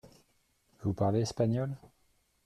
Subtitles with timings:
[0.81, 1.77] Vous parlez espagnol?